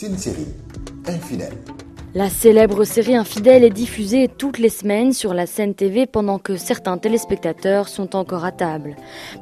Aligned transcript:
une 0.00 0.16
série 0.16 0.48
Infidèle. 1.06 1.52
La 2.14 2.28
célèbre 2.28 2.84
série 2.84 3.14
Infidèle 3.14 3.62
est 3.62 3.70
diffusée 3.70 4.28
toutes 4.28 4.58
les 4.58 4.68
semaines 4.68 5.12
sur 5.12 5.32
la 5.32 5.46
scène 5.46 5.74
TV 5.74 6.06
pendant 6.06 6.38
que 6.38 6.56
certains 6.56 6.98
téléspectateurs 6.98 7.88
sont 7.88 8.16
encore 8.16 8.44
à 8.44 8.52
table. 8.52 8.96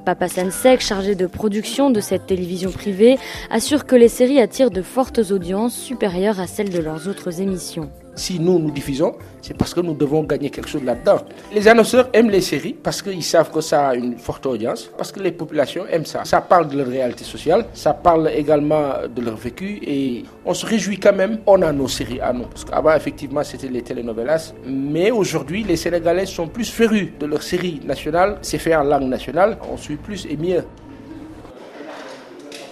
Papa 0.05 0.29
Sensek, 0.29 0.81
chargé 0.81 1.15
de 1.15 1.27
production 1.27 1.91
de 1.91 2.01
cette 2.01 2.27
télévision 2.27 2.71
privée, 2.71 3.17
assure 3.51 3.87
que 3.87 3.97
les 3.97 4.09
séries 4.09 4.41
attirent 4.41 4.71
de 4.71 4.83
fortes 4.83 5.31
audiences 5.31 5.75
supérieures 5.75 6.41
à 6.41 6.47
celles 6.47 6.71
de 6.71 6.81
leurs 6.81 7.09
autres 7.09 7.41
émissions. 7.41 7.91
Si 8.21 8.39
nous, 8.39 8.59
nous 8.59 8.71
diffusons, 8.71 9.15
c'est 9.41 9.57
parce 9.57 9.73
que 9.73 9.81
nous 9.81 9.95
devons 9.95 10.25
gagner 10.25 10.51
quelque 10.51 10.69
chose 10.69 10.85
là-dedans. 10.85 11.23
Les 11.55 11.67
annonceurs 11.67 12.11
aiment 12.13 12.29
les 12.29 12.43
séries 12.43 12.75
parce 12.75 13.01
qu'ils 13.01 13.23
savent 13.23 13.51
que 13.51 13.63
ça 13.63 13.89
a 13.89 13.95
une 13.95 14.19
forte 14.19 14.45
audience, 14.45 14.91
parce 14.99 15.11
que 15.11 15.21
les 15.21 15.33
populations 15.33 15.87
aiment 15.87 16.05
ça. 16.05 16.27
Ça 16.27 16.43
parle 16.43 16.69
de 16.69 16.77
leur 16.77 16.87
réalité 16.87 17.25
sociale, 17.25 17.65
ça 17.73 17.95
parle 17.95 18.29
également 18.37 18.89
de 19.09 19.23
leur 19.23 19.37
vécu 19.37 19.79
et 19.83 20.25
on 20.45 20.53
se 20.53 20.67
réjouit 20.67 20.99
quand 21.01 21.15
même. 21.15 21.39
On 21.47 21.63
a 21.63 21.73
nos 21.73 21.89
séries 21.89 22.21
à 22.21 22.35
nous. 22.35 22.45
Parce 22.45 22.67
qu'avant, 22.67 22.95
effectivement, 22.95 23.43
c'était 23.43 23.69
les 23.69 23.81
telenovelas. 23.81 24.53
Mais 24.67 25.11
aujourd'hui, 25.11 25.65
les 25.65 25.77
Sénégalais 25.77 26.27
sont 26.27 26.47
plus 26.47 26.71
férus 26.71 27.09
de 27.19 27.25
leurs 27.25 27.43
séries 27.43 27.81
nationales. 27.87 28.37
C'est 28.43 28.59
fait 28.59 28.77
en 28.77 28.83
langue 28.85 29.09
nationale. 29.09 29.57
On 29.73 29.79
suit 29.79 29.97
plus 29.97 30.27
et 30.29 30.37
mieux. 30.37 30.63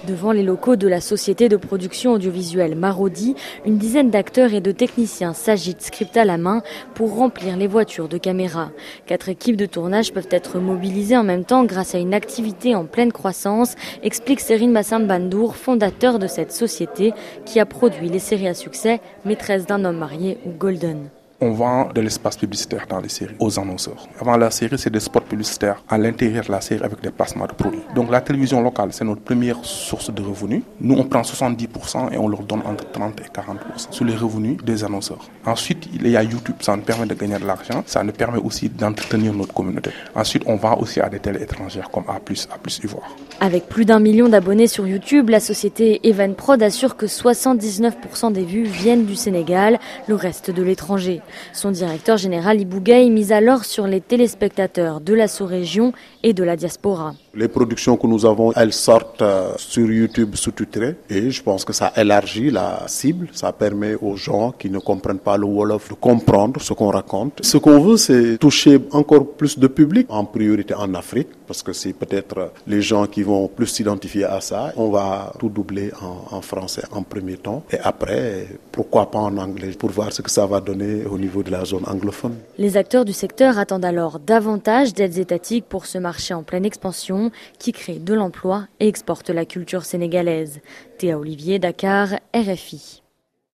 Devant 0.08 0.32
les 0.32 0.42
locaux 0.42 0.76
de 0.76 0.88
la 0.88 1.02
société 1.02 1.50
de 1.50 1.58
production 1.58 2.12
audiovisuelle 2.12 2.74
Marodi, 2.74 3.34
une 3.66 3.76
dizaine 3.76 4.08
d'acteurs 4.08 4.54
et 4.54 4.62
de 4.62 4.72
techniciens 4.72 5.34
s'agitent 5.34 5.82
script 5.82 6.16
à 6.16 6.24
la 6.24 6.38
main 6.38 6.62
pour 6.94 7.14
remplir 7.14 7.58
les 7.58 7.66
voitures 7.66 8.08
de 8.08 8.16
caméra. 8.16 8.70
Quatre 9.04 9.28
équipes 9.28 9.56
de 9.56 9.66
tournage 9.66 10.14
peuvent 10.14 10.28
être 10.30 10.60
mobilisées 10.60 11.18
en 11.18 11.24
même 11.24 11.44
temps 11.44 11.64
grâce 11.64 11.94
à 11.94 11.98
une 11.98 12.14
activité 12.14 12.74
en 12.74 12.86
pleine 12.86 13.12
croissance, 13.12 13.74
explique 14.02 14.40
Serine 14.40 14.72
Bassam 14.72 15.06
Bandour, 15.06 15.56
fondateur 15.56 16.18
de 16.18 16.26
cette 16.26 16.52
société 16.52 17.12
qui 17.44 17.60
a 17.60 17.66
produit 17.66 18.08
les 18.08 18.18
séries 18.18 18.48
à 18.48 18.54
succès 18.54 19.00
Maîtresse 19.26 19.66
d'un 19.66 19.84
homme 19.84 19.98
marié 19.98 20.38
ou 20.46 20.52
Golden 20.52 21.10
on 21.40 21.52
vend 21.52 21.88
de 21.94 22.00
l'espace 22.00 22.36
publicitaire 22.36 22.86
dans 22.88 23.00
les 23.00 23.08
séries 23.08 23.36
aux 23.38 23.58
annonceurs. 23.60 24.08
Avant 24.20 24.36
la 24.36 24.50
série, 24.50 24.78
c'est 24.78 24.90
des 24.90 25.00
spots 25.00 25.20
publicitaires 25.20 25.82
à 25.88 25.96
l'intérieur 25.96 26.44
de 26.44 26.50
la 26.50 26.60
série 26.60 26.82
avec 26.82 27.00
des 27.00 27.10
placements 27.10 27.46
de 27.46 27.52
produits. 27.52 27.82
Donc 27.94 28.10
la 28.10 28.20
télévision 28.20 28.60
locale, 28.60 28.88
c'est 28.92 29.04
notre 29.04 29.20
première 29.20 29.64
source 29.64 30.12
de 30.12 30.20
revenus. 30.22 30.62
Nous, 30.80 30.96
on 30.96 31.04
prend 31.04 31.22
70% 31.22 32.12
et 32.12 32.18
on 32.18 32.26
leur 32.28 32.42
donne 32.42 32.62
entre 32.66 32.90
30 32.90 33.20
et 33.20 33.24
40% 33.24 33.92
sur 33.92 34.04
les 34.04 34.16
revenus 34.16 34.56
des 34.64 34.82
annonceurs. 34.82 35.28
Ensuite, 35.46 35.88
il 35.94 36.08
y 36.08 36.16
a 36.16 36.22
YouTube, 36.24 36.56
ça 36.60 36.74
nous 36.76 36.82
permet 36.82 37.06
de 37.06 37.14
gagner 37.14 37.38
de 37.38 37.46
l'argent, 37.46 37.84
ça 37.86 38.02
nous 38.02 38.12
permet 38.12 38.38
aussi 38.38 38.68
d'entretenir 38.68 39.32
notre 39.32 39.54
communauté. 39.54 39.90
Ensuite, 40.16 40.42
on 40.46 40.56
vend 40.56 40.76
aussi 40.78 41.00
à 41.00 41.08
des 41.08 41.20
télé 41.20 41.42
étrangères 41.42 41.90
comme 41.90 42.04
A+, 42.08 42.14
A+, 42.16 42.84
Ivoire. 42.84 43.16
Avec 43.40 43.68
plus 43.68 43.84
d'un 43.84 44.00
million 44.00 44.28
d'abonnés 44.28 44.66
sur 44.66 44.88
YouTube, 44.88 45.28
la 45.28 45.40
société 45.40 46.00
Evenprod 46.08 46.60
assure 46.62 46.96
que 46.96 47.06
79% 47.06 48.32
des 48.32 48.44
vues 48.44 48.64
viennent 48.64 49.04
du 49.04 49.14
Sénégal, 49.14 49.78
le 50.08 50.16
reste 50.16 50.50
de 50.50 50.62
l'étranger. 50.62 51.22
Son 51.52 51.70
directeur 51.70 52.16
général 52.16 52.60
Ibougaï 52.60 53.10
mise 53.10 53.32
alors 53.32 53.64
sur 53.64 53.86
les 53.86 54.00
téléspectateurs 54.00 55.00
de 55.00 55.14
la 55.14 55.28
sous-région 55.28 55.92
et 56.22 56.32
de 56.32 56.42
la 56.44 56.56
diaspora. 56.56 57.14
Les 57.34 57.48
productions 57.48 57.96
que 57.96 58.06
nous 58.06 58.26
avons, 58.26 58.52
elles 58.52 58.72
sortent 58.72 59.22
euh, 59.22 59.52
sur 59.56 59.88
YouTube 59.90 60.34
sous-titrées 60.34 60.96
et 61.08 61.30
je 61.30 61.42
pense 61.42 61.64
que 61.64 61.72
ça 61.72 61.92
élargit 61.96 62.50
la 62.50 62.82
cible, 62.88 63.28
ça 63.32 63.52
permet 63.52 63.94
aux 63.94 64.16
gens 64.16 64.52
qui 64.52 64.70
ne 64.70 64.78
comprennent 64.78 65.18
pas 65.20 65.36
le 65.36 65.46
Wolof 65.46 65.88
de 65.90 65.94
comprendre 65.94 66.60
ce 66.60 66.72
qu'on 66.72 66.88
raconte. 66.90 67.40
Ce 67.42 67.56
qu'on 67.58 67.78
veut, 67.80 67.96
c'est 67.96 68.38
toucher 68.38 68.78
encore 68.92 69.26
plus 69.36 69.58
de 69.58 69.66
public, 69.68 70.06
en 70.10 70.24
priorité 70.24 70.74
en 70.74 70.92
Afrique, 70.94 71.28
parce 71.46 71.62
que 71.62 71.72
c'est 71.72 71.92
peut-être 71.92 72.52
les 72.66 72.82
gens 72.82 73.06
qui 73.06 73.22
vont 73.22 73.48
plus 73.48 73.66
s'identifier 73.66 74.24
à 74.24 74.40
ça. 74.40 74.72
On 74.76 74.90
va 74.90 75.32
tout 75.38 75.48
doubler 75.48 75.92
en, 76.32 76.40
français 76.40 76.82
en 76.92 77.02
premier 77.02 77.36
temps 77.36 77.62
et 77.70 77.78
après, 77.82 78.48
pourquoi 78.72 79.10
pas 79.10 79.18
en 79.18 79.36
anglais, 79.36 79.70
pour 79.78 79.90
voir 79.90 80.12
ce 80.12 80.22
que 80.22 80.30
ça 80.30 80.46
va 80.46 80.60
donner 80.60 81.04
au 81.18 81.20
niveau 81.20 81.42
de 81.42 81.50
la 81.50 81.64
zone 81.64 81.84
anglophone. 81.86 82.36
Les 82.58 82.76
acteurs 82.76 83.04
du 83.04 83.12
secteur 83.12 83.58
attendent 83.58 83.84
alors 83.84 84.20
davantage 84.20 84.94
d'aides 84.94 85.18
étatiques 85.18 85.64
pour 85.68 85.86
ce 85.86 85.98
marché 85.98 86.32
en 86.32 86.44
pleine 86.44 86.64
expansion 86.64 87.32
qui 87.58 87.72
crée 87.72 87.98
de 87.98 88.14
l'emploi 88.14 88.68
et 88.78 88.86
exporte 88.86 89.30
la 89.30 89.44
culture 89.44 89.84
sénégalaise. 89.84 90.60
Théa 90.98 91.18
Olivier, 91.18 91.58
Dakar, 91.58 92.20
RFI. 92.34 93.02